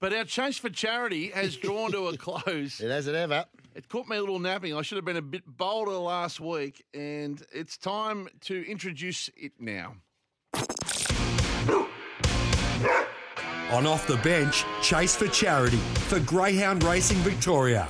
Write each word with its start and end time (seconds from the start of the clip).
But 0.00 0.14
our 0.14 0.24
chase 0.24 0.56
for 0.56 0.70
charity 0.70 1.28
has 1.28 1.56
drawn 1.56 1.92
to 1.92 2.08
a 2.08 2.16
close. 2.16 2.80
It 2.80 2.90
hasn't 2.90 3.16
ever. 3.16 3.44
It 3.74 3.88
caught 3.88 4.08
me 4.08 4.16
a 4.16 4.20
little 4.20 4.38
napping. 4.38 4.74
I 4.74 4.80
should 4.82 4.96
have 4.96 5.04
been 5.04 5.18
a 5.18 5.22
bit 5.22 5.42
bolder 5.46 5.92
last 5.92 6.40
week, 6.40 6.84
and 6.94 7.40
it's 7.52 7.76
time 7.76 8.28
to 8.42 8.68
introduce 8.68 9.28
it 9.36 9.52
now. 9.60 9.94
On 13.72 13.86
Off 13.86 14.06
the 14.08 14.16
Bench, 14.24 14.64
Chase 14.82 15.14
for 15.14 15.28
Charity 15.28 15.76
for 16.08 16.18
Greyhound 16.20 16.82
Racing 16.82 17.18
Victoria. 17.18 17.86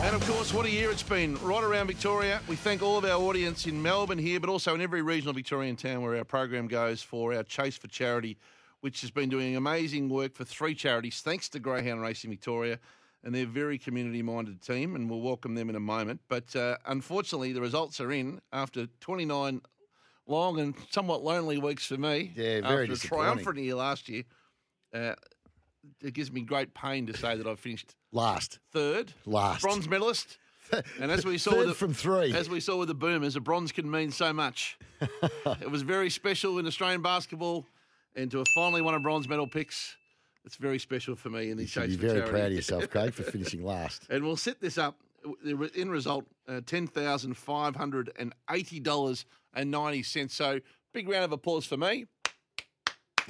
And 0.00 0.14
of 0.14 0.26
course, 0.26 0.54
what 0.54 0.66
a 0.66 0.70
year 0.70 0.90
it's 0.90 1.02
been 1.02 1.34
right 1.42 1.64
around 1.64 1.88
Victoria. 1.88 2.40
We 2.48 2.56
thank 2.56 2.80
all 2.80 2.96
of 2.96 3.04
our 3.04 3.20
audience 3.20 3.66
in 3.66 3.82
Melbourne 3.82 4.18
here, 4.18 4.38
but 4.38 4.48
also 4.48 4.74
in 4.74 4.80
every 4.80 5.02
regional 5.02 5.34
Victorian 5.34 5.76
town 5.76 6.02
where 6.02 6.16
our 6.16 6.24
program 6.24 6.68
goes 6.68 7.02
for 7.02 7.34
our 7.34 7.42
Chase 7.42 7.76
for 7.76 7.88
Charity, 7.88 8.38
which 8.84 9.00
has 9.00 9.10
been 9.10 9.30
doing 9.30 9.56
amazing 9.56 10.10
work 10.10 10.34
for 10.34 10.44
three 10.44 10.74
charities, 10.74 11.22
thanks 11.22 11.48
to 11.48 11.58
Greyhound 11.58 12.02
Racing 12.02 12.28
Victoria 12.28 12.78
and 13.22 13.34
their 13.34 13.46
very 13.46 13.78
community 13.78 14.20
minded 14.20 14.60
team. 14.60 14.94
And 14.94 15.08
we'll 15.08 15.22
welcome 15.22 15.54
them 15.54 15.70
in 15.70 15.74
a 15.74 15.80
moment. 15.80 16.20
But 16.28 16.54
uh, 16.54 16.76
unfortunately, 16.84 17.54
the 17.54 17.62
results 17.62 17.98
are 17.98 18.12
in 18.12 18.42
after 18.52 18.86
29 19.00 19.62
long 20.26 20.60
and 20.60 20.74
somewhat 20.90 21.24
lonely 21.24 21.56
weeks 21.56 21.86
for 21.86 21.96
me. 21.96 22.34
Yeah, 22.36 22.60
very 22.60 22.82
after 22.90 22.92
a 22.92 23.08
triumphant 23.08 23.56
year 23.56 23.74
last 23.74 24.10
year. 24.10 24.24
Uh, 24.92 25.14
it 26.02 26.12
gives 26.12 26.30
me 26.30 26.42
great 26.42 26.74
pain 26.74 27.06
to 27.06 27.16
say 27.16 27.38
that 27.38 27.46
I've 27.46 27.60
finished 27.60 27.94
Last. 28.12 28.58
third, 28.70 29.14
Last. 29.24 29.62
bronze 29.62 29.88
medalist. 29.88 30.36
And 31.00 31.10
as 31.10 31.24
we 31.24 31.38
saw 31.38 31.52
Third 31.52 31.58
with 31.60 31.68
the, 31.68 31.74
from 31.74 31.94
three. 31.94 32.34
as 32.34 32.50
we 32.50 32.60
saw 32.60 32.76
with 32.76 32.88
the 32.88 32.94
Boomers, 32.94 33.34
a 33.34 33.40
bronze 33.40 33.72
can 33.72 33.90
mean 33.90 34.10
so 34.10 34.34
much. 34.34 34.76
it 35.00 35.70
was 35.70 35.80
very 35.80 36.10
special 36.10 36.58
in 36.58 36.66
Australian 36.66 37.00
basketball, 37.00 37.64
and 38.16 38.30
to 38.30 38.38
have 38.38 38.46
finally 38.54 38.82
won 38.82 38.94
a 38.94 39.00
bronze 39.00 39.28
medal 39.28 39.46
picks, 39.46 39.96
it's 40.44 40.56
very 40.56 40.78
special 40.78 41.16
for 41.16 41.30
me 41.30 41.44
in 41.44 41.48
You 41.50 41.54
these 41.56 41.70
should 41.70 41.82
be 41.82 41.86
chase 41.88 41.96
for 41.96 42.00
very 42.02 42.18
charity. 42.18 42.30
proud 42.32 42.46
of 42.46 42.52
yourself, 42.52 42.90
Craig, 42.90 43.14
for 43.14 43.22
finishing 43.22 43.64
last. 43.64 44.06
And 44.10 44.24
we'll 44.24 44.36
set 44.36 44.60
this 44.60 44.78
up. 44.78 44.96
The 45.42 45.70
end 45.74 45.90
result, 45.90 46.26
uh, 46.48 46.60
ten 46.66 46.86
thousand 46.86 47.34
five 47.38 47.74
hundred 47.76 48.10
and 48.18 48.34
eighty 48.50 48.78
dollars 48.78 49.24
and 49.54 49.70
ninety 49.70 50.02
cents. 50.02 50.34
So, 50.34 50.60
big 50.92 51.08
round 51.08 51.24
of 51.24 51.32
applause 51.32 51.64
for 51.64 51.78
me. 51.78 52.04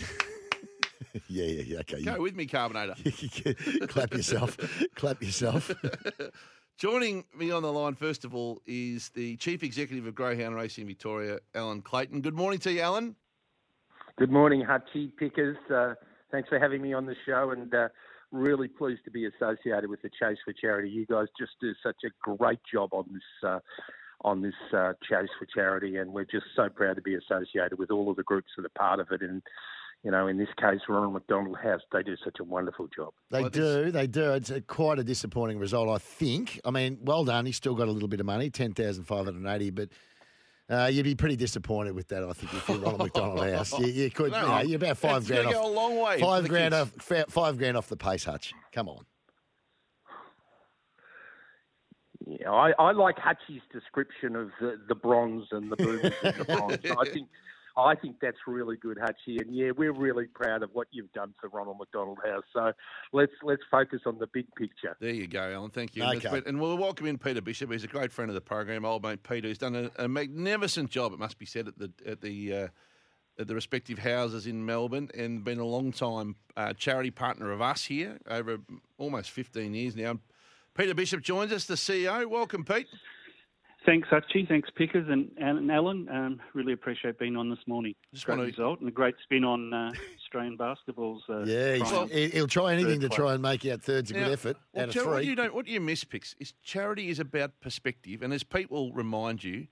yeah, 1.29 1.45
yeah, 1.45 1.63
yeah. 1.63 1.79
Okay. 1.81 2.03
Go 2.03 2.21
with 2.21 2.35
me, 2.35 2.47
Carbonator. 2.47 2.95
You, 3.05 3.55
clap 3.87 4.13
yourself. 4.13 4.57
clap 4.97 5.23
yourself. 5.23 5.71
Joining 6.77 7.25
me 7.37 7.53
on 7.53 7.63
the 7.63 7.73
line, 7.73 7.95
first 7.95 8.25
of 8.25 8.35
all, 8.35 8.61
is 8.67 9.11
the 9.11 9.37
Chief 9.37 9.63
Executive 9.63 10.07
of 10.09 10.17
Greyhound 10.17 10.57
Racing 10.57 10.89
Victoria, 10.89 11.39
Alan 11.55 11.81
Clayton. 11.83 12.21
Good 12.21 12.35
morning 12.35 12.59
to 12.61 12.73
you, 12.73 12.81
Alan. 12.81 13.15
Good 14.17 14.31
morning, 14.31 14.63
Hutchie 14.65 15.11
Pickers. 15.17 15.57
Uh, 15.69 15.95
thanks 16.31 16.49
for 16.49 16.61
having 16.61 16.81
me 16.81 16.93
on 16.93 17.05
the 17.05 17.17
show 17.27 17.51
and 17.51 17.75
uh, 17.75 17.89
really 18.31 18.69
pleased 18.69 19.05
to 19.07 19.11
be 19.11 19.27
associated 19.27 19.91
with 19.91 20.03
the 20.03 20.09
Chase 20.09 20.39
for 20.45 20.53
Charity. 20.53 20.89
You 20.89 21.05
guys 21.05 21.27
just 21.37 21.53
do 21.61 21.73
such 21.83 21.97
a 22.05 22.11
great 22.23 22.61
job 22.73 22.91
on 22.93 23.07
this 23.13 23.49
uh, 23.51 23.59
on 24.21 24.41
this 24.41 24.55
uh, 24.73 24.93
Chase 25.03 25.29
for 25.37 25.47
Charity, 25.53 25.97
and 25.97 26.13
we're 26.13 26.25
just 26.25 26.47
so 26.55 26.69
proud 26.69 26.95
to 26.95 27.03
be 27.03 27.17
associated 27.17 27.77
with 27.77 27.91
all 27.91 28.09
of 28.09 28.17
the 28.17 28.23
groups 28.23 28.51
that 28.57 28.65
are 28.65 28.79
part 28.79 29.01
of 29.01 29.09
it. 29.11 29.21
And 29.21 29.43
you 30.05 30.13
know, 30.13 30.29
in 30.29 30.39
this 30.39 30.49
case, 30.61 30.81
Ronald 30.89 31.15
McDonald 31.15 31.57
House, 31.61 31.81
they 31.93 32.05
do 32.05 32.15
such 32.23 32.37
a 32.39 32.45
wonderful 32.45 32.87
job. 32.95 33.15
They 33.33 33.41
Well, 33.41 33.51
do, 33.51 33.91
they 33.91 34.07
do. 34.07 34.35
It's 34.35 34.51
a, 34.51 34.61
quite 34.61 35.01
a 35.01 35.05
disappointing 35.05 35.59
result, 35.59 35.89
I 35.89 35.99
think. 35.99 36.61
I 36.65 36.71
mean, 36.71 36.99
well 37.03 37.25
done. 37.25 37.47
He's 37.47 37.57
still 37.57 37.75
got 37.75 37.89
a 37.89 37.91
little 37.91 38.09
bit 38.09 38.21
of 38.21 38.27
money, 38.27 38.49
ten 38.49 38.75
thousand 38.75 39.05
five 39.05 39.25
hundred 39.25 39.53
eighty, 39.53 39.71
but. 39.71 39.89
Uh, 40.71 40.87
you'd 40.91 41.05
be 41.05 41.15
pretty 41.15 41.37
disappointed 41.37 41.95
with 41.95 42.09
that, 42.09 42.25
I 42.25 42.33
think, 42.33 42.55
if 42.55 42.67
you're 42.69 42.79
Ronald 42.79 43.01
McDonald 43.01 43.47
House. 43.53 43.79
You, 43.79 43.87
you 43.87 44.11
could, 44.11 44.33
No, 44.33 44.41
you 44.41 44.49
know, 44.49 44.61
you're 44.61 44.77
about 44.77 44.97
five 44.97 45.19
it's 45.19 45.27
grand 45.29 45.45
gonna 45.45 45.57
off. 45.59 45.63
go 45.65 45.71
a 45.71 45.75
long 45.75 45.97
way 46.01 46.19
Five 46.21 46.49
grand 46.49 46.73
kids. 46.73 46.91
off. 47.21 47.25
Five 47.29 47.59
grand 47.59 47.77
off 47.77 47.89
the 47.89 47.97
pace, 47.99 48.25
Hutch. 48.25 48.55
Come 48.73 48.89
on. 48.89 49.05
Yeah, 52.27 52.51
I, 52.51 52.73
I 52.79 52.93
like 52.93 53.19
Hutchie's 53.19 53.61
description 53.71 54.35
of 54.37 54.51
the, 54.59 54.79
the 54.89 54.95
bronze 54.95 55.47
and 55.51 55.71
the 55.71 55.77
boomers 55.77 56.13
and 56.23 56.35
the 56.37 56.45
bronze. 56.47 56.79
I 56.99 57.05
think 57.13 57.29
I 57.77 57.95
think 57.97 58.17
that's 58.21 58.37
really 58.47 58.77
good, 58.77 58.99
Hutchie. 58.99 59.41
And 59.41 59.55
yeah, 59.55 59.73
we're 59.77 59.93
really 59.93 60.27
proud 60.27 60.63
of 60.63 60.71
what 60.73 60.87
you've 60.93 61.13
done 61.13 61.35
for 61.41 61.49
Ronald 61.49 61.79
McDonald 61.79 62.19
House. 62.25 62.45
So 62.53 62.73
let's 63.13 63.33
let's 63.43 63.63
focus 63.71 64.01
on 64.07 64.19
the 64.19 64.29
big 64.33 64.47
picture. 64.55 64.97
There 65.01 65.13
you 65.13 65.27
go, 65.27 65.53
Alan. 65.53 65.71
Thank 65.71 65.97
you. 65.97 66.05
Okay. 66.05 66.43
And 66.47 66.61
we'll 66.61 66.79
welcome 66.79 67.07
in 67.07 67.19
Peter 67.19 67.41
Bishop. 67.41 67.73
He's 67.73 67.85
a 67.85 67.89
great 67.89 68.13
friend 68.13 68.31
of 68.31 68.35
the 68.35 68.41
program, 68.41 68.85
old 68.85 69.03
mate 69.03 69.23
Peter. 69.23 69.49
He's 69.49 69.59
done 69.59 69.75
a, 69.75 69.91
a 70.05 70.09
magnificent 70.09 70.91
job, 70.91 71.13
it 71.13 71.19
must 71.19 71.39
be 71.39 71.47
said, 71.47 71.67
at 71.67 71.79
the 71.79 71.91
at 72.07 72.21
the 72.21 72.55
uh, 72.55 72.69
at 73.39 73.49
the 73.49 73.55
respective 73.55 73.99
houses 73.99 74.47
in 74.47 74.65
Melbourne, 74.65 75.11
and 75.17 75.43
been 75.43 75.59
a 75.59 75.65
long 75.65 75.91
time 75.91 76.37
uh, 76.57 76.73
charity 76.75 77.11
partner 77.11 77.51
of 77.51 77.61
us 77.61 77.85
here 77.85 78.19
over 78.29 78.59
almost 78.99 79.31
15 79.31 79.75
years 79.75 79.97
now. 79.97 80.21
Peter 80.75 80.95
Bishop 80.95 81.23
joins 81.23 81.53
us, 81.53 81.67
the 81.67 81.75
CEO. 81.75 82.27
Welcome, 82.27 82.65
Pete. 82.65 82.89
Thanks, 83.85 84.09
Archie. 84.11 84.47
Thanks, 84.47 84.71
Pickers 84.75 85.07
and, 85.11 85.31
and 85.37 85.71
Alan. 85.71 86.09
Um, 86.09 86.41
really 86.55 86.73
appreciate 86.73 87.19
being 87.19 87.37
on 87.37 87.51
this 87.51 87.59
morning. 87.67 87.95
Just 88.15 88.25
great 88.25 88.37
wanna- 88.39 88.49
result 88.49 88.81
and 88.81 88.89
a 88.89 88.93
great 88.93 89.15
spin 89.23 89.45
on 89.45 89.75
uh, 89.75 89.93
Australian 90.19 90.57
basketball's. 90.57 91.23
Uh, 91.29 91.45
Yeah, 91.45 91.75
he's, 91.75 91.89
triumph. 91.89 92.11
he- 92.11 92.29
he'll 92.31 92.47
try 92.47 92.73
anything 92.73 93.01
to 93.01 93.11
try 93.11 93.35
and 93.35 93.43
make 93.43 93.67
out 93.67 93.83
third's 93.83 94.11
a 94.11 94.15
good 94.15 94.33
effort 94.33 94.57
well, 94.73 94.85
out 94.85 94.89
of 94.89 94.95
Jar- 94.95 95.09
What 95.11 95.27
you 95.27 95.35
don't, 95.35 95.55
what 95.55 95.67
you 95.69 95.81
miss, 95.81 96.03
Pix, 96.03 96.35
is 96.39 96.55
charity 96.63 97.11
is 97.11 97.19
about 97.19 97.61
perspective, 97.61 98.23
and 98.23 98.33
as 98.33 98.43
Pete 98.43 98.71
will 98.71 98.91
remind 98.93 99.45
you, 99.45 99.67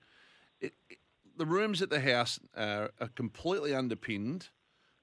it, 0.61 0.73
it- 0.89 0.99
the 1.35 1.47
rooms 1.47 1.81
at 1.81 1.89
the 1.89 1.99
house 1.99 2.39
are, 2.55 2.91
are 3.01 3.07
completely 3.15 3.73
underpinned. 3.73 4.49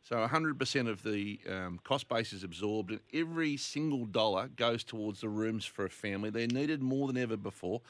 So 0.02 0.16
100% 0.16 0.88
of 0.88 1.02
the 1.02 1.40
um, 1.50 1.80
cost 1.82 2.08
base 2.08 2.32
is 2.32 2.44
absorbed, 2.44 2.92
and 2.92 3.00
every 3.12 3.56
single 3.56 4.06
dollar 4.06 4.48
goes 4.48 4.84
towards 4.84 5.20
the 5.20 5.28
rooms 5.28 5.64
for 5.66 5.84
a 5.84 5.90
family. 5.90 6.30
They're 6.30 6.46
needed 6.46 6.80
more 6.80 7.08
than 7.08 7.18
ever 7.18 7.36
before. 7.36 7.82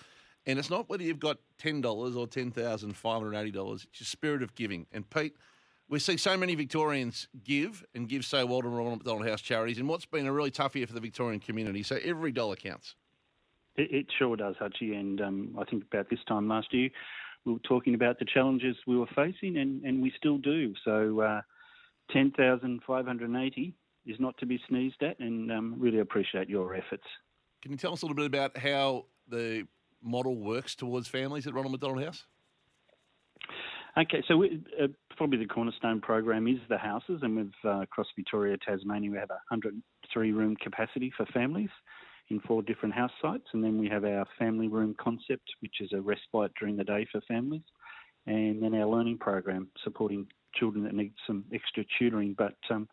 And 0.46 0.58
it's 0.58 0.70
not 0.70 0.88
whether 0.88 1.02
you've 1.02 1.20
got 1.20 1.38
$10 1.62 1.84
or 1.84 2.26
$10,580, 2.26 3.84
it's 3.84 4.00
your 4.00 4.06
spirit 4.06 4.42
of 4.42 4.54
giving. 4.54 4.86
And 4.92 5.08
Pete, 5.08 5.36
we 5.88 5.98
see 5.98 6.16
so 6.16 6.36
many 6.36 6.54
Victorians 6.54 7.28
give 7.44 7.84
and 7.94 8.08
give 8.08 8.24
so 8.24 8.46
well 8.46 8.62
to 8.62 8.68
Ronald 8.68 8.98
McDonald 8.98 9.26
House 9.26 9.42
charities 9.42 9.78
in 9.78 9.86
what's 9.86 10.06
been 10.06 10.26
a 10.26 10.32
really 10.32 10.50
tough 10.50 10.76
year 10.76 10.86
for 10.86 10.94
the 10.94 11.00
Victorian 11.00 11.40
community. 11.40 11.82
So 11.82 11.98
every 12.02 12.32
dollar 12.32 12.56
counts. 12.56 12.94
It, 13.76 13.90
it 13.92 14.06
sure 14.18 14.36
does, 14.36 14.54
Hutchie. 14.60 14.98
And 14.98 15.20
um, 15.20 15.56
I 15.58 15.64
think 15.64 15.84
about 15.84 16.08
this 16.08 16.20
time 16.26 16.48
last 16.48 16.72
year, 16.72 16.90
we 17.44 17.52
were 17.52 17.58
talking 17.60 17.94
about 17.94 18.18
the 18.18 18.24
challenges 18.24 18.76
we 18.86 18.96
were 18.96 19.08
facing, 19.16 19.56
and, 19.56 19.82
and 19.82 20.02
we 20.02 20.12
still 20.16 20.38
do. 20.38 20.74
So 20.84 21.20
uh, 21.20 21.40
10,580 22.12 23.74
is 24.06 24.16
not 24.20 24.36
to 24.38 24.46
be 24.46 24.60
sneezed 24.68 25.02
at, 25.02 25.18
and 25.18 25.50
um, 25.50 25.74
really 25.78 26.00
appreciate 26.00 26.48
your 26.48 26.74
efforts. 26.74 27.04
Can 27.62 27.72
you 27.72 27.78
tell 27.78 27.92
us 27.92 28.02
a 28.02 28.06
little 28.06 28.16
bit 28.16 28.26
about 28.26 28.56
how 28.56 29.06
the 29.28 29.66
model 30.02 30.36
works 30.36 30.74
towards 30.74 31.08
families 31.08 31.46
at 31.46 31.54
Ronald 31.54 31.72
McDonald 31.72 32.04
House? 32.04 32.24
Okay, 33.98 34.22
so 34.28 34.36
we, 34.36 34.62
uh, 34.80 34.86
probably 35.16 35.38
the 35.38 35.46
cornerstone 35.46 36.00
program 36.00 36.46
is 36.46 36.58
the 36.68 36.78
houses, 36.78 37.20
and 37.22 37.36
with 37.36 37.52
uh, 37.64 37.80
across 37.80 38.06
Victoria, 38.14 38.56
Tasmania, 38.56 39.10
we 39.10 39.18
have 39.18 39.30
a 39.30 39.42
103 39.50 40.32
room 40.32 40.56
capacity 40.56 41.12
for 41.16 41.26
families 41.26 41.70
in 42.28 42.40
four 42.40 42.62
different 42.62 42.94
house 42.94 43.10
sites, 43.20 43.46
and 43.52 43.64
then 43.64 43.78
we 43.78 43.88
have 43.88 44.04
our 44.04 44.24
family 44.38 44.68
room 44.68 44.94
concept, 45.00 45.50
which 45.58 45.80
is 45.80 45.92
a 45.92 46.00
respite 46.00 46.52
during 46.58 46.76
the 46.76 46.84
day 46.84 47.06
for 47.10 47.20
families, 47.22 47.64
and 48.26 48.62
then 48.62 48.74
our 48.74 48.86
learning 48.86 49.18
program 49.18 49.68
supporting 49.82 50.26
children 50.54 50.84
that 50.84 50.94
need 50.94 51.12
some 51.26 51.44
extra 51.52 51.84
tutoring. 51.98 52.34
But 52.38 52.56
um, 52.70 52.88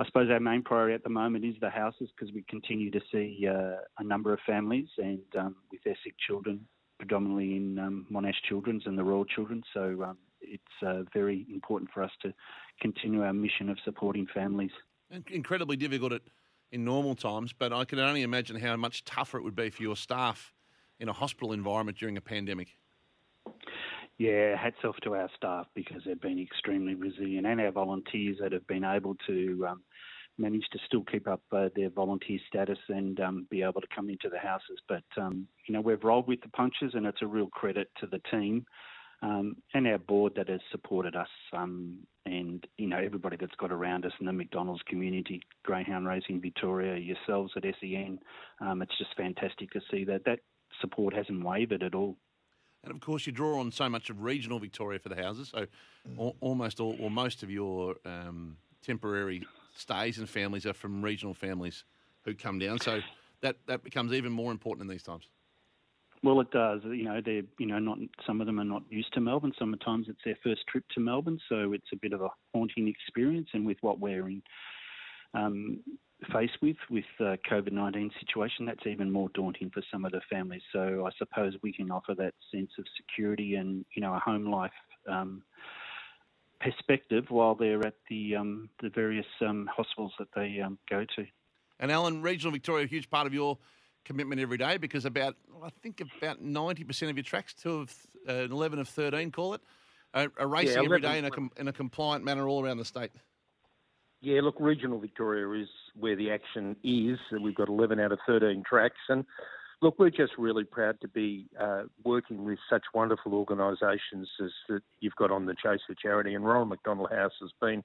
I 0.00 0.06
suppose 0.06 0.30
our 0.30 0.38
main 0.38 0.62
priority 0.62 0.94
at 0.94 1.02
the 1.02 1.10
moment 1.10 1.44
is 1.44 1.56
the 1.60 1.70
houses 1.70 2.08
because 2.16 2.32
we 2.32 2.44
continue 2.48 2.90
to 2.90 3.00
see 3.10 3.48
uh, 3.48 3.78
a 3.98 4.04
number 4.04 4.32
of 4.32 4.38
families 4.46 4.86
and 4.98 5.20
um, 5.36 5.56
with 5.72 5.82
their 5.82 5.96
sick 6.04 6.14
children, 6.24 6.60
predominantly 6.98 7.56
in 7.56 7.78
um, 7.80 8.06
Monash 8.12 8.40
Children's 8.48 8.84
and 8.86 8.96
the 8.96 9.02
Royal 9.02 9.24
Children's. 9.24 9.64
So 9.74 10.04
um, 10.04 10.18
it's 10.40 10.62
uh, 10.86 11.02
very 11.12 11.46
important 11.52 11.90
for 11.92 12.04
us 12.04 12.12
to 12.22 12.32
continue 12.80 13.22
our 13.22 13.32
mission 13.32 13.68
of 13.68 13.78
supporting 13.84 14.28
families. 14.32 14.70
Incredibly 15.28 15.76
difficult 15.76 16.12
at, 16.12 16.22
in 16.70 16.84
normal 16.84 17.16
times, 17.16 17.52
but 17.52 17.72
I 17.72 17.84
can 17.84 17.98
only 17.98 18.22
imagine 18.22 18.60
how 18.60 18.76
much 18.76 19.04
tougher 19.04 19.38
it 19.38 19.42
would 19.42 19.56
be 19.56 19.70
for 19.70 19.82
your 19.82 19.96
staff 19.96 20.52
in 21.00 21.08
a 21.08 21.12
hospital 21.12 21.52
environment 21.52 21.98
during 21.98 22.16
a 22.16 22.20
pandemic. 22.20 22.76
Yeah, 24.18 24.56
hats 24.56 24.78
off 24.84 24.96
to 25.04 25.14
our 25.14 25.30
staff 25.36 25.66
because 25.74 26.02
they've 26.04 26.20
been 26.20 26.40
extremely 26.40 26.94
resilient 26.94 27.46
and 27.46 27.60
our 27.60 27.70
volunteers 27.70 28.38
that 28.40 28.50
have 28.50 28.66
been 28.66 28.84
able 28.84 29.14
to 29.28 29.66
um, 29.68 29.82
manage 30.38 30.64
to 30.72 30.78
still 30.86 31.04
keep 31.04 31.28
up 31.28 31.42
uh, 31.52 31.68
their 31.76 31.88
volunteer 31.90 32.40
status 32.48 32.78
and 32.88 33.20
um, 33.20 33.46
be 33.48 33.62
able 33.62 33.80
to 33.80 33.86
come 33.94 34.10
into 34.10 34.28
the 34.28 34.38
houses. 34.38 34.80
But, 34.88 35.04
um, 35.16 35.46
you 35.66 35.72
know, 35.74 35.80
we've 35.80 36.02
rolled 36.02 36.26
with 36.26 36.40
the 36.40 36.48
punches 36.48 36.92
and 36.94 37.06
it's 37.06 37.22
a 37.22 37.26
real 37.26 37.46
credit 37.46 37.90
to 38.00 38.08
the 38.08 38.20
team 38.28 38.66
um, 39.22 39.56
and 39.74 39.86
our 39.86 39.98
board 39.98 40.32
that 40.34 40.48
has 40.48 40.60
supported 40.72 41.14
us 41.14 41.28
um, 41.52 41.98
and, 42.26 42.66
you 42.76 42.88
know, 42.88 42.98
everybody 42.98 43.36
that's 43.38 43.54
got 43.56 43.70
around 43.70 44.04
us 44.04 44.12
in 44.18 44.26
the 44.26 44.32
McDonald's 44.32 44.82
community, 44.88 45.42
Greyhound 45.64 46.08
Racing 46.08 46.40
Victoria, 46.40 46.96
yourselves 46.96 47.52
at 47.56 47.62
SEN. 47.80 48.18
Um, 48.60 48.82
it's 48.82 48.98
just 48.98 49.16
fantastic 49.16 49.70
to 49.70 49.80
see 49.90 50.04
that 50.04 50.24
that 50.24 50.40
support 50.80 51.14
hasn't 51.14 51.44
wavered 51.44 51.84
at 51.84 51.94
all. 51.94 52.16
And 52.84 52.92
of 52.92 53.00
course, 53.00 53.26
you 53.26 53.32
draw 53.32 53.60
on 53.60 53.72
so 53.72 53.88
much 53.88 54.10
of 54.10 54.22
regional 54.22 54.58
Victoria 54.58 54.98
for 54.98 55.08
the 55.08 55.16
houses. 55.16 55.50
So 55.52 55.66
al- 56.18 56.36
almost 56.40 56.80
all, 56.80 56.96
or 57.00 57.10
most 57.10 57.42
of 57.42 57.50
your 57.50 57.96
um, 58.04 58.56
temporary 58.82 59.46
stays 59.74 60.18
and 60.18 60.28
families 60.28 60.66
are 60.66 60.72
from 60.72 61.02
regional 61.02 61.34
families 61.34 61.84
who 62.22 62.34
come 62.34 62.58
down. 62.58 62.80
So 62.80 63.00
that, 63.40 63.56
that 63.66 63.82
becomes 63.82 64.12
even 64.12 64.32
more 64.32 64.52
important 64.52 64.88
in 64.88 64.94
these 64.94 65.02
times. 65.02 65.28
Well, 66.22 66.40
it 66.40 66.50
does. 66.50 66.80
You 66.84 67.04
know, 67.04 67.20
they're 67.24 67.42
you 67.58 67.66
know 67.66 67.78
not 67.78 67.98
some 68.26 68.40
of 68.40 68.48
them 68.48 68.58
are 68.58 68.64
not 68.64 68.82
used 68.90 69.12
to 69.14 69.20
Melbourne. 69.20 69.52
Sometimes 69.56 70.06
it's 70.08 70.18
their 70.24 70.36
first 70.42 70.62
trip 70.66 70.84
to 70.94 71.00
Melbourne, 71.00 71.38
so 71.48 71.72
it's 71.72 71.86
a 71.92 71.96
bit 71.96 72.12
of 72.12 72.22
a 72.22 72.28
haunting 72.52 72.88
experience. 72.88 73.48
And 73.52 73.64
with 73.64 73.76
what 73.82 74.00
we're 74.00 74.28
in 74.28 74.42
um, 75.34 75.80
faced 76.32 76.58
with 76.60 76.76
with 76.90 77.04
the 77.18 77.38
COVID 77.50 77.72
nineteen 77.72 78.10
situation, 78.20 78.66
that's 78.66 78.86
even 78.86 79.10
more 79.10 79.28
daunting 79.34 79.70
for 79.70 79.82
some 79.92 80.04
of 80.04 80.12
the 80.12 80.20
families. 80.30 80.62
So 80.72 81.06
I 81.06 81.10
suppose 81.18 81.54
we 81.62 81.72
can 81.72 81.90
offer 81.90 82.14
that 82.14 82.34
sense 82.52 82.70
of 82.78 82.84
security 82.96 83.54
and 83.54 83.84
you 83.94 84.02
know 84.02 84.14
a 84.14 84.18
home 84.18 84.50
life. 84.50 84.72
Um, 85.08 85.42
perspective 86.60 87.24
while 87.28 87.54
they're 87.54 87.86
at 87.86 87.94
the 88.10 88.34
um, 88.36 88.68
the 88.82 88.90
various 88.90 89.26
um, 89.46 89.68
hospitals 89.74 90.12
that 90.18 90.28
they 90.34 90.60
um, 90.60 90.78
go 90.90 91.04
to. 91.16 91.24
And 91.80 91.92
Alan, 91.92 92.22
regional 92.22 92.52
Victoria, 92.52 92.84
a 92.84 92.88
huge 92.88 93.08
part 93.08 93.26
of 93.26 93.34
your 93.34 93.58
commitment 94.04 94.40
every 94.40 94.58
day 94.58 94.76
because 94.76 95.04
about 95.04 95.36
I 95.62 95.70
think 95.82 96.02
about 96.20 96.40
ninety 96.40 96.84
percent 96.84 97.10
of 97.10 97.16
your 97.16 97.24
tracks, 97.24 97.54
two 97.54 97.78
of 97.80 97.96
uh, 98.28 98.32
eleven 98.32 98.78
of 98.78 98.88
thirteen, 98.88 99.30
call 99.30 99.54
it, 99.54 99.60
are, 100.14 100.32
are 100.38 100.48
racing 100.48 100.74
Yeah, 100.74 100.84
every 100.84 100.98
11 100.98 101.02
day 101.02 101.18
in 101.18 101.24
a 101.26 101.30
com- 101.30 101.52
in 101.56 101.68
a 101.68 101.72
compliant 101.72 102.24
manner 102.24 102.48
all 102.48 102.64
around 102.64 102.78
the 102.78 102.84
state. 102.84 103.12
Yeah, 104.20 104.40
look, 104.42 104.56
regional 104.58 104.98
Victoria 104.98 105.62
is 105.62 105.68
where 105.98 106.16
the 106.16 106.30
action 106.30 106.74
is. 106.82 107.18
We've 107.40 107.54
got 107.54 107.68
11 107.68 108.00
out 108.00 108.12
of 108.12 108.18
13 108.26 108.64
tracks, 108.68 108.96
and 109.08 109.24
look, 109.80 109.96
we're 109.98 110.10
just 110.10 110.32
really 110.36 110.64
proud 110.64 111.00
to 111.02 111.08
be 111.08 111.46
uh, 111.58 111.84
working 112.04 112.44
with 112.44 112.58
such 112.68 112.82
wonderful 112.94 113.34
organisations 113.34 114.28
as 114.42 114.50
that 114.68 114.82
you've 115.00 115.14
got 115.14 115.30
on 115.30 115.46
the 115.46 115.54
Chase 115.54 115.80
for 115.86 115.94
Charity, 115.94 116.34
and 116.34 116.44
Ronald 116.44 116.70
McDonald 116.70 117.10
House 117.12 117.32
has 117.40 117.50
been 117.60 117.84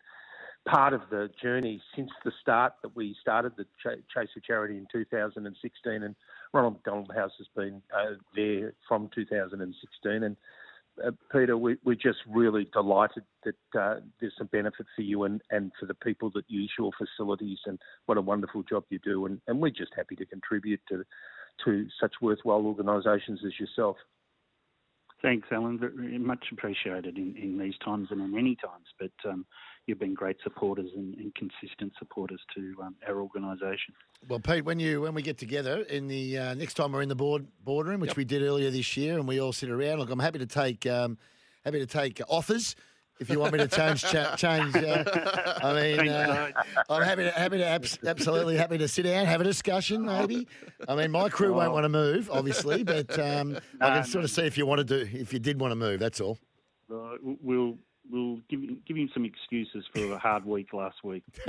part 0.65 0.93
of 0.93 1.01
the 1.11 1.29
journey 1.41 1.81
since 1.95 2.09
the 2.23 2.31
start 2.41 2.73
that 2.81 2.95
we 2.95 3.15
started 3.21 3.51
the 3.55 3.65
Ch- 3.65 4.01
Chase 4.11 4.29
for 4.33 4.39
Charity 4.39 4.77
in 4.77 4.87
2016, 4.91 6.03
and 6.03 6.15
Ronald 6.51 6.73
McDonald 6.73 7.11
House 7.15 7.33
has 7.37 7.47
been 7.55 7.81
uh, 7.95 8.15
there 8.35 8.73
from 8.87 9.09
2016, 9.13 10.23
and 10.23 10.35
uh, 11.05 11.11
Peter, 11.31 11.57
we, 11.57 11.77
we're 11.83 11.95
just 11.95 12.19
really 12.29 12.67
delighted 12.73 13.23
that 13.43 13.79
uh, 13.79 13.95
there's 14.19 14.33
some 14.37 14.47
benefit 14.47 14.85
for 14.95 15.01
you 15.01 15.23
and, 15.23 15.41
and 15.49 15.71
for 15.79 15.85
the 15.85 15.93
people 15.95 16.29
that 16.35 16.45
use 16.47 16.71
your 16.77 16.91
facilities, 16.97 17.59
and 17.65 17.79
what 18.05 18.17
a 18.17 18.21
wonderful 18.21 18.63
job 18.63 18.83
you 18.89 18.99
do. 18.99 19.25
And, 19.25 19.41
and 19.47 19.59
we're 19.59 19.69
just 19.69 19.91
happy 19.95 20.15
to 20.15 20.25
contribute 20.25 20.81
to 20.89 21.03
to 21.65 21.87
such 22.01 22.13
worthwhile 22.19 22.65
organisations 22.65 23.39
as 23.45 23.59
yourself. 23.59 23.95
Thanks, 25.21 25.47
Alan. 25.51 25.79
Very 25.79 26.17
much 26.17 26.45
appreciated 26.51 27.17
in, 27.17 27.35
in 27.37 27.57
these 27.57 27.75
times 27.85 28.07
and 28.11 28.21
in 28.21 28.37
any 28.37 28.55
times. 28.55 28.87
But 28.99 29.29
um, 29.29 29.45
you've 29.85 29.99
been 29.99 30.13
great 30.13 30.37
supporters 30.43 30.89
and, 30.95 31.15
and 31.15 31.33
consistent 31.35 31.93
supporters 31.99 32.41
to 32.55 32.75
um, 32.81 32.95
our 33.07 33.19
organisation. 33.21 33.93
Well, 34.27 34.39
Pete, 34.39 34.63
when 34.65 34.79
you 34.79 35.01
when 35.01 35.13
we 35.13 35.21
get 35.21 35.37
together 35.37 35.81
in 35.81 36.07
the 36.07 36.37
uh, 36.37 36.53
next 36.53 36.75
time 36.75 36.91
we're 36.91 37.01
in 37.01 37.09
the 37.09 37.15
board 37.15 37.47
boardroom, 37.63 37.99
which 37.99 38.15
we 38.15 38.23
did 38.25 38.41
earlier 38.41 38.71
this 38.71 38.95
year, 38.95 39.17
and 39.17 39.27
we 39.27 39.39
all 39.41 39.51
sit 39.53 39.69
around. 39.69 39.99
Look, 39.99 40.09
I'm 40.09 40.19
happy 40.19 40.39
to 40.39 40.45
take 40.45 40.85
um, 40.85 41.17
happy 41.65 41.79
to 41.79 41.85
take 41.85 42.21
offers 42.29 42.75
if 43.19 43.29
you 43.29 43.39
want 43.39 43.53
me 43.53 43.59
to 43.59 43.67
change 43.67 44.01
cha- 44.01 44.35
change. 44.37 44.75
Uh, 44.75 45.03
I 45.61 45.73
mean, 45.73 46.07
uh, 46.09 46.51
I'm 46.89 47.03
happy 47.03 47.23
to 47.23 47.31
happy 47.31 47.57
to 47.57 47.65
abs- 47.65 47.99
absolutely 48.05 48.55
happy 48.55 48.77
to 48.77 48.87
sit 48.87 49.03
down, 49.03 49.25
have 49.25 49.41
a 49.41 49.43
discussion, 49.43 50.05
maybe. 50.05 50.47
I 50.87 50.95
mean, 50.95 51.11
my 51.11 51.27
crew 51.29 51.53
won't 51.53 51.73
want 51.73 51.83
to 51.83 51.89
move, 51.89 52.29
obviously, 52.31 52.83
but 52.83 53.11
um, 53.19 53.57
I 53.81 53.87
can 53.89 53.95
No, 53.97 54.01
sort 54.03 54.23
of 54.23 54.31
see 54.31 54.43
if 54.43 54.57
you 54.57 54.65
want 54.65 54.79
to 54.79 54.85
do 54.85 55.17
if 55.17 55.33
you 55.33 55.39
did 55.39 55.59
want 55.59 55.71
to 55.71 55.75
move. 55.75 55.99
That's 55.99 56.21
all. 56.21 56.37
Uh, 56.91 57.15
we'll 57.21 57.77
we'll 58.11 58.39
give 58.49 58.61
give 58.85 58.97
him 58.97 59.09
some 59.13 59.25
excuses 59.25 59.85
for 59.93 60.13
a 60.13 60.17
hard 60.17 60.45
week 60.45 60.73
last 60.73 61.03
week. 61.03 61.23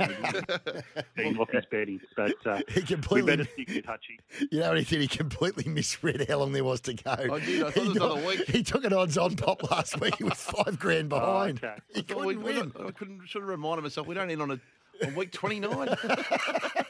Being 1.15 1.37
off 1.37 1.49
his 1.51 1.65
bedding, 1.71 1.99
but 2.15 2.33
uh, 2.45 2.59
He 2.69 2.81
we 2.81 2.85
completely, 2.85 3.35
better 3.37 3.49
stick 3.53 3.67
with 3.69 3.85
Hutchie. 3.85 4.47
you 4.51 4.59
know 4.59 4.69
what 4.69 4.77
he 4.79 4.83
did? 4.83 5.01
He 5.01 5.07
completely 5.07 5.69
misread 5.71 6.25
how 6.29 6.39
long 6.39 6.51
there 6.53 6.63
was 6.63 6.81
to 6.81 6.93
go. 6.93 7.11
I 7.11 7.39
did. 7.39 7.63
I 7.63 7.71
thought 7.71 7.73
He 7.73 7.79
it 7.81 7.87
was 7.89 7.97
got- 7.97 8.11
another 8.17 8.27
week. 8.27 8.49
He 8.49 8.63
took 8.63 8.83
an 8.85 8.93
odds 8.93 9.17
on 9.17 9.35
pop 9.35 9.69
last 9.71 9.99
week. 9.99 10.15
He 10.17 10.23
was 10.23 10.33
five 10.33 10.79
grand 10.79 11.09
behind. 11.09 11.63
okay. 11.63 11.75
He 11.93 11.99
I 11.99 12.03
couldn't 12.03 12.25
we 12.25 12.35
win. 12.37 12.71
don't- 12.75 12.87
I 12.87 12.91
couldn't 12.91 13.21
should 13.27 13.41
have 13.41 13.49
reminded 13.49 13.83
myself 13.83 14.07
we 14.07 14.15
don't 14.15 14.29
end 14.29 14.41
on 14.41 14.51
a 14.51 14.59
on 15.05 15.15
week 15.15 15.31
twenty 15.31 15.59
nine. 15.59 15.89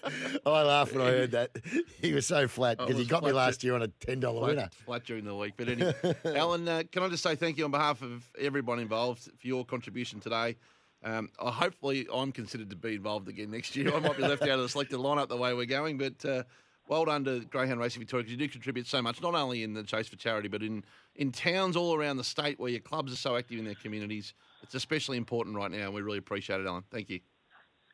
I 0.45 0.61
laughed 0.63 0.93
when 0.93 1.01
I 1.01 1.09
heard 1.11 1.31
that. 1.31 1.51
He 2.01 2.13
was 2.13 2.27
so 2.27 2.47
flat 2.47 2.77
Oh, 2.79 2.85
because 2.85 2.99
he 3.01 3.05
got 3.05 3.23
me 3.23 3.31
last 3.31 3.63
year 3.63 3.73
on 3.75 3.81
a 3.81 3.87
ten 3.87 4.19
dollar 4.19 4.41
winner. 4.41 4.55
flat, 4.61 4.73
flat 4.85 5.03
during 5.05 5.25
the 5.25 5.35
week. 5.35 5.53
But 5.57 5.69
anyway, 5.69 5.95
Alan, 6.25 6.67
uh, 6.67 6.83
can 6.91 7.03
I 7.03 7.09
just 7.09 7.23
say 7.23 7.35
thank 7.35 7.57
you 7.57 7.65
on 7.65 7.71
behalf 7.71 8.01
of 8.01 8.23
everyone 8.39 8.79
involved 8.79 9.23
for 9.23 9.47
your 9.47 9.65
contribution 9.65 10.19
today. 10.19 10.55
Um, 11.03 11.29
uh, 11.39 11.51
hopefully, 11.51 12.07
I'm 12.13 12.31
considered 12.31 12.69
to 12.71 12.75
be 12.75 12.95
involved 12.95 13.27
again 13.27 13.51
next 13.51 13.75
year. 13.75 13.93
I 13.95 13.99
might 13.99 14.17
be 14.17 14.23
left 14.23 14.41
out 14.43 14.49
of 14.49 14.61
the 14.61 14.69
selected 14.69 14.97
lineup 14.99 15.29
the 15.29 15.37
way 15.37 15.53
we're 15.53 15.65
going, 15.65 15.97
but 15.97 16.23
uh, 16.25 16.43
well 16.87 17.05
done 17.05 17.23
to 17.25 17.41
Greyhound 17.45 17.79
Racing 17.79 17.99
Victoria 18.01 18.23
because 18.23 18.31
you 18.31 18.37
do 18.37 18.47
contribute 18.51 18.87
so 18.87 19.01
much, 19.01 19.21
not 19.21 19.35
only 19.35 19.63
in 19.63 19.73
the 19.73 19.83
Chase 19.83 20.07
for 20.07 20.15
Charity, 20.15 20.47
but 20.47 20.63
in, 20.63 20.83
in 21.15 21.31
towns 21.31 21.75
all 21.75 21.95
around 21.95 22.17
the 22.17 22.23
state 22.23 22.59
where 22.59 22.71
your 22.71 22.79
clubs 22.79 23.11
are 23.13 23.17
so 23.17 23.35
active 23.35 23.59
in 23.59 23.65
their 23.65 23.75
communities. 23.75 24.33
It's 24.63 24.73
especially 24.75 25.17
important 25.17 25.55
right 25.55 25.69
now, 25.71 25.85
and 25.85 25.93
we 25.93 26.01
really 26.01 26.17
appreciate 26.17 26.59
it, 26.61 26.65
Alan. 26.67 26.83
Thank 26.91 27.09
you. 27.09 27.19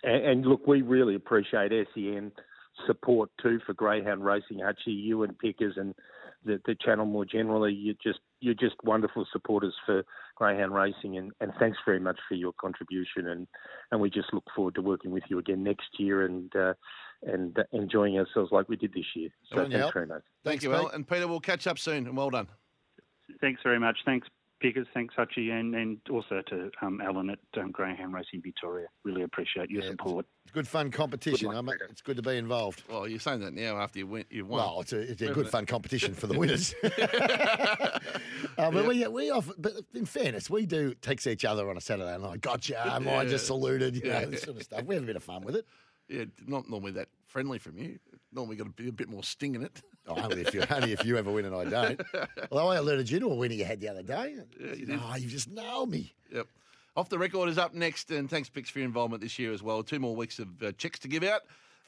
And, 0.04 0.26
and 0.26 0.46
look, 0.46 0.68
we 0.68 0.82
really 0.82 1.16
appreciate 1.16 1.72
SEN 1.94 2.32
support 2.88 3.30
too 3.42 3.60
for 3.66 3.74
Greyhound 3.74 4.24
Racing, 4.24 4.60
Hutchie, 4.60 4.88
you 4.88 5.24
and 5.24 5.38
Pickers, 5.38 5.76
and 5.78 5.94
the, 6.44 6.60
the 6.66 6.76
channel 6.76 7.06
more 7.06 7.26
generally. 7.26 7.74
You 7.74 7.96
just 8.02 8.20
you're 8.40 8.56
just 8.56 8.76
wonderful 8.84 9.26
supporters 9.32 9.76
for 9.86 10.04
Greyhound 10.36 10.74
Racing, 10.74 11.18
and, 11.18 11.32
and 11.42 11.52
thanks 11.60 11.78
very 11.86 12.00
much 12.00 12.20
for 12.28 12.36
your 12.36 12.54
contribution. 12.60 13.28
And, 13.28 13.48
and 13.92 14.02
we 14.02 14.10
just 14.10 14.34
look 14.34 14.46
forward 14.56 14.76
to 14.76 14.82
working 14.82 15.12
with 15.12 15.24
you 15.30 15.38
again 15.38 15.64
next 15.64 15.88
year 16.00 16.26
and 16.26 16.54
uh, 16.56 16.74
and 17.24 17.58
uh, 17.60 17.64
enjoying 17.72 18.18
ourselves 18.18 18.52
like 18.52 18.68
we 18.68 18.76
did 18.76 18.94
this 18.94 19.06
year. 19.16 19.30
So 19.50 19.58
Well, 19.58 19.66
thanks 19.66 19.78
yeah. 19.78 19.92
very 19.94 20.08
much. 20.08 20.24
Thank 20.44 20.62
Thanks, 20.62 20.64
you, 20.64 20.70
mate. 20.72 20.78
Alan. 20.78 20.96
And 20.96 21.08
Peter, 21.08 21.28
we'll 21.28 21.40
catch 21.40 21.68
up 21.68 21.78
soon, 21.78 22.08
and 22.08 22.18
well 22.18 22.32
done. 22.32 22.48
Thanks 23.40 23.62
very 23.64 23.80
much. 23.80 23.98
Thanks, 24.06 24.28
Pickers. 24.62 24.88
Thanks, 24.94 25.16
Hutchie, 25.16 25.50
and, 25.52 25.74
and 25.76 25.98
also 26.10 26.42
to 26.48 26.70
um, 26.82 27.02
Alan 27.02 27.30
at 27.32 27.40
um, 27.58 27.72
Greyhound 27.72 28.14
Racing 28.14 28.42
Victoria. 28.44 28.88
Really 29.04 29.24
appreciate 29.24 29.70
your 29.70 29.84
Yeah, 29.84 29.90
support. 29.92 30.26
It's 30.46 30.52
good 30.54 30.68
fun 30.68 30.92
competition. 30.92 31.48
luck, 31.48 31.58
I 31.58 31.62
mean, 31.62 31.72
Peter. 31.74 31.88
it's 31.92 32.02
good 32.02 32.16
to 32.18 32.22
be 32.22 32.38
involved. 32.38 32.84
Well, 32.90 33.08
you're 33.08 33.20
saying 33.20 33.40
that 33.42 33.54
now 33.54 33.78
after 33.78 34.00
you 34.00 34.08
win, 34.08 34.26
you've 34.30 34.48
won. 34.48 34.60
Well, 34.60 34.82
it's 34.82 34.94
a, 34.94 35.00
it's 35.00 35.22
a 35.22 35.34
good 35.34 35.50
fun 35.50 35.66
competition 35.66 36.14
for 36.14 36.28
the 36.28 36.34
winners. 36.40 36.74
uh, 36.84 38.00
but 38.72 38.86
we 38.88 39.08
we 39.08 39.30
often, 39.32 39.56
but 39.58 39.74
in 39.94 40.06
fairness, 40.06 40.50
we 40.50 40.66
do 40.66 40.94
text 40.96 41.28
each 41.28 41.46
other 41.46 41.70
on 41.70 41.78
a 41.78 41.82
Saturday 41.82 42.18
night. 42.18 42.42
Gotcha, 42.42 43.00
mine 43.02 43.26
Yeah. 43.26 43.32
just 43.32 43.48
saluted, 43.48 43.96
you 43.96 44.02
Yeah. 44.06 44.22
know, 44.22 44.26
this 44.32 44.44
sort 44.44 44.58
of 44.58 44.64
stuff. 44.64 44.84
We 44.86 44.96
have 44.96 45.04
a 45.04 45.08
bit 45.08 45.16
of 45.16 45.24
fun 45.24 45.42
with 45.44 45.56
it. 45.56 45.66
Yeah, 46.08 46.26
not 46.46 46.70
normally 46.70 46.92
that 46.94 47.08
friendly 47.32 47.58
from 47.58 47.78
you. 47.78 47.98
Normally 48.34 48.58
got 48.58 48.66
to 48.66 48.84
be 48.84 48.90
a 48.90 48.92
bit 48.92 49.10
more 49.10 49.24
sting 49.24 49.56
in 49.56 49.64
it. 49.64 49.82
Oh, 50.08 50.16
only 50.22 50.42
if 50.42 50.54
you 50.54 50.64
only 50.70 50.92
if 50.92 51.06
you 51.06 51.18
ever 51.18 51.32
win 51.32 51.46
and 51.46 51.56
I 51.56 51.66
don't. 51.66 52.02
Although 52.52 52.68
I 52.68 52.76
alerted 52.78 53.10
you 53.10 53.20
to 53.20 53.28
a 53.28 53.36
winner 53.36 53.54
you 53.54 53.66
had 53.66 53.80
the 53.80 53.90
other 53.90 54.04
day. 54.04 54.36
Yeah, 54.60 54.74
you. 54.74 55.00
Oh, 55.02 55.16
you 55.16 55.28
just 55.28 55.50
nailed 55.50 55.90
me. 55.90 56.14
Yep. 56.34 56.48
Off 56.98 57.10
the 57.10 57.18
record 57.18 57.48
is 57.48 57.58
up 57.58 57.74
next, 57.74 58.12
and 58.12 58.30
thanks, 58.30 58.50
Pix, 58.50 58.70
for 58.70 58.80
your 58.80 58.86
involvement 58.86 59.22
this 59.22 59.40
year 59.40 59.54
as 59.54 59.64
well. 59.64 59.82
Two 59.82 60.00
more 60.00 60.16
weeks 60.16 60.40
of 60.40 60.62
uh, 60.62 60.72
checks 60.74 61.00
to 61.00 61.08
give 61.08 61.24
out. 61.24 61.42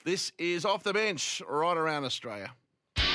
This 0.06 0.32
is 0.38 0.64
Off 0.64 0.84
the 0.84 0.94
Bench, 0.94 1.42
right 1.48 1.76
around 1.76 2.06
Australia. 2.06 2.52